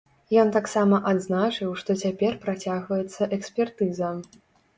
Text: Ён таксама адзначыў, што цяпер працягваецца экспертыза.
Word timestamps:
Ён 0.43 0.47
таксама 0.53 0.99
адзначыў, 1.11 1.73
што 1.81 1.97
цяпер 2.05 2.33
працягваецца 2.47 3.29
экспертыза. 3.39 4.11